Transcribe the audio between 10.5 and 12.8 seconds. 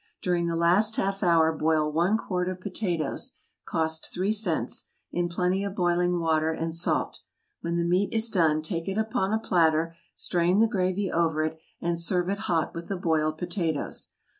the gravy over it, and serve it hot